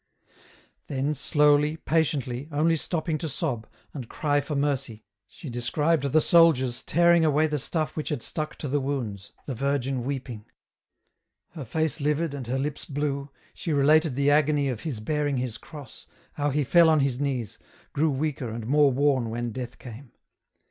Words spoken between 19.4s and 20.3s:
death came.